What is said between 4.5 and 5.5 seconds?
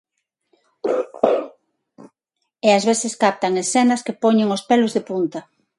os pelos de punta.